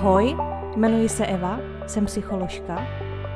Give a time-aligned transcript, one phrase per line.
[0.00, 0.36] Ahoj,
[0.76, 2.86] jmenuji se Eva, jsem psycholožka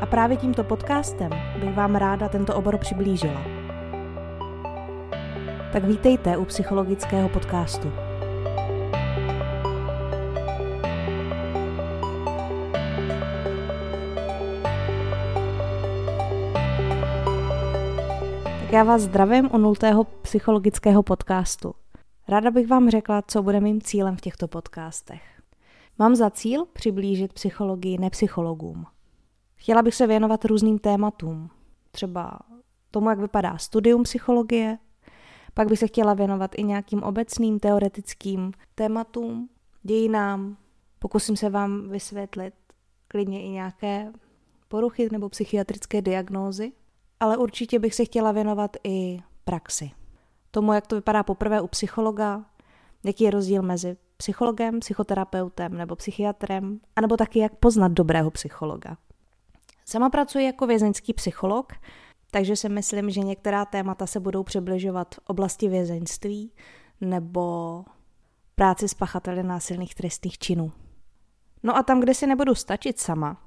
[0.01, 3.43] a právě tímto podcastem bych vám ráda tento obor přiblížila.
[5.73, 7.93] Tak vítejte u psychologického podcastu.
[18.61, 21.75] Tak já vás zdravím u nultého psychologického podcastu.
[22.29, 25.34] Ráda bych vám řekla, co bude mým cílem v těchto podcastech.
[25.99, 28.87] Mám za cíl přiblížit psychologii nepsychologům.
[29.57, 31.51] Chtěla bych se věnovat různým tématům,
[31.91, 32.39] třeba
[32.91, 34.79] tomu, jak vypadá studium psychologie,
[35.55, 39.49] pak bych se chtěla věnovat i nějakým obecným teoretickým tématům,
[39.83, 40.57] dějinám.
[40.99, 42.55] Pokusím se vám vysvětlit
[43.09, 44.13] klidně i nějaké
[44.69, 46.73] poruchy nebo psychiatrické diagnózy,
[47.21, 49.91] ale určitě bych se chtěla věnovat i praxi.
[50.51, 52.45] Tomu, jak to vypadá poprvé u psychologa,
[53.05, 58.97] jaký je rozdíl mezi psychologem, psychoterapeutem nebo psychiatrem, anebo taky jak poznat dobrého psychologa.
[59.87, 61.73] Sama pracuji jako vězeňský psycholog,
[62.31, 66.53] takže si myslím, že některá témata se budou přibližovat oblasti vězeňství
[67.01, 67.85] nebo
[68.55, 70.73] práci s pachateli násilných trestných činů.
[71.63, 73.43] No a tam, kde si nebudu stačit sama,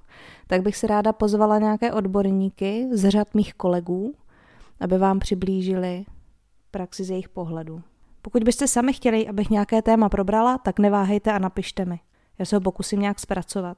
[0.47, 4.15] tak bych si ráda pozvala nějaké odborníky z řad mých kolegů,
[4.79, 6.05] aby vám přiblížili
[6.71, 7.81] praxi z jejich pohledu.
[8.27, 11.99] Pokud byste sami chtěli, abych nějaké téma probrala, tak neváhejte a napište mi.
[12.39, 13.77] Já se ho pokusím nějak zpracovat.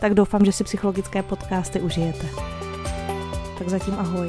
[0.00, 2.26] Tak doufám, že si psychologické podcasty užijete.
[3.58, 4.28] Tak zatím ahoj.